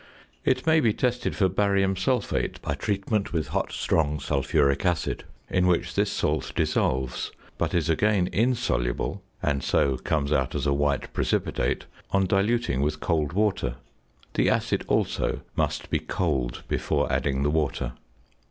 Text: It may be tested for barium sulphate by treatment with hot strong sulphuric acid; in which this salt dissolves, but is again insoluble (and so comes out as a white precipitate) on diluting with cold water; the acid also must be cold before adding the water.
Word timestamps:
It 0.43 0.65
may 0.65 0.79
be 0.79 0.93
tested 0.93 1.35
for 1.35 1.47
barium 1.47 1.95
sulphate 1.95 2.59
by 2.63 2.73
treatment 2.73 3.31
with 3.31 3.49
hot 3.49 3.71
strong 3.71 4.19
sulphuric 4.19 4.83
acid; 4.83 5.25
in 5.47 5.67
which 5.67 5.93
this 5.93 6.11
salt 6.11 6.51
dissolves, 6.55 7.31
but 7.59 7.75
is 7.75 7.87
again 7.87 8.27
insoluble 8.33 9.21
(and 9.43 9.63
so 9.63 9.97
comes 9.97 10.31
out 10.31 10.55
as 10.55 10.65
a 10.65 10.73
white 10.73 11.13
precipitate) 11.13 11.85
on 12.09 12.25
diluting 12.25 12.81
with 12.81 12.99
cold 12.99 13.33
water; 13.33 13.75
the 14.33 14.49
acid 14.49 14.83
also 14.87 15.41
must 15.55 15.91
be 15.91 15.99
cold 15.99 16.63
before 16.67 17.13
adding 17.13 17.43
the 17.43 17.51
water. 17.51 17.93